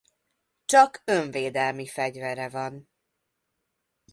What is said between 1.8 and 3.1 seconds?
fegyvere van.